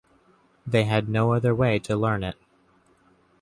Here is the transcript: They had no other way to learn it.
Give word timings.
They 0.65 0.85
had 0.85 1.07
no 1.07 1.31
other 1.31 1.53
way 1.53 1.77
to 1.77 1.95
learn 1.95 2.23
it. 2.23 2.35